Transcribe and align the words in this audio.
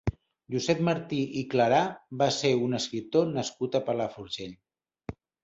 Josep 0.53 0.79
Martí 0.87 1.19
i 1.41 1.43
Clarà 1.51 1.81
va 2.23 2.31
ser 2.39 2.51
un 2.69 2.79
escriptor 2.79 3.29
nascut 3.35 3.79
a 3.79 3.83
Palafrugell. 3.93 4.59